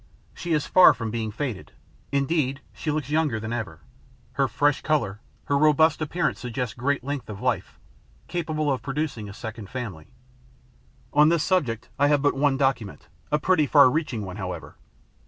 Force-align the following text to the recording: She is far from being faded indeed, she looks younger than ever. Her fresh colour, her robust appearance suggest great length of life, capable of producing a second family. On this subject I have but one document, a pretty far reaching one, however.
She 0.33 0.53
is 0.53 0.65
far 0.65 0.95
from 0.95 1.11
being 1.11 1.29
faded 1.29 1.73
indeed, 2.11 2.61
she 2.73 2.89
looks 2.89 3.11
younger 3.11 3.39
than 3.39 3.53
ever. 3.53 3.81
Her 4.33 4.47
fresh 4.47 4.81
colour, 4.81 5.19
her 5.45 5.55
robust 5.55 6.01
appearance 6.01 6.39
suggest 6.39 6.75
great 6.75 7.03
length 7.03 7.29
of 7.29 7.39
life, 7.39 7.77
capable 8.27 8.71
of 8.71 8.81
producing 8.81 9.29
a 9.29 9.31
second 9.35 9.69
family. 9.69 10.07
On 11.13 11.29
this 11.29 11.43
subject 11.43 11.89
I 11.99 12.07
have 12.07 12.23
but 12.23 12.33
one 12.33 12.57
document, 12.57 13.09
a 13.31 13.37
pretty 13.37 13.67
far 13.67 13.91
reaching 13.91 14.25
one, 14.25 14.37
however. 14.37 14.75